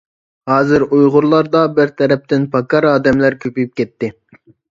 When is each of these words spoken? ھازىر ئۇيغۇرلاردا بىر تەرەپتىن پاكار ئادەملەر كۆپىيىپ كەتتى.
ھازىر 0.51 0.85
ئۇيغۇرلاردا 0.87 1.61
بىر 1.75 1.91
تەرەپتىن 2.01 2.49
پاكار 2.55 2.89
ئادەملەر 2.95 3.39
كۆپىيىپ 3.45 3.77
كەتتى. 3.81 4.13